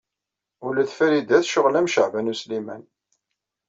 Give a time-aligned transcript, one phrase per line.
[0.65, 2.83] Ula d Farida tecɣel am Caɛban U Sliman.